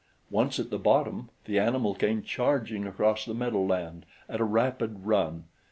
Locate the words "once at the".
0.31-0.79